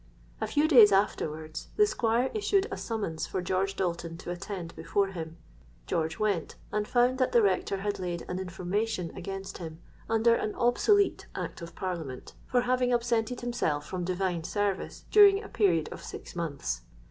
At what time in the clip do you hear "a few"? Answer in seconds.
0.41-0.67